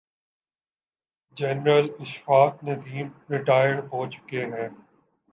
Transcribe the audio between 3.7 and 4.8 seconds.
ہو چکے ہیں۔